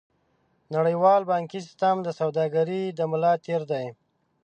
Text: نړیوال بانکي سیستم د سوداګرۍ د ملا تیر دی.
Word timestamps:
نړیوال 0.75 1.21
بانکي 1.31 1.59
سیستم 1.65 1.95
د 2.03 2.09
سوداګرۍ 2.19 2.83
د 2.97 2.99
ملا 3.11 3.33
تیر 3.45 3.61
دی. 3.71 3.85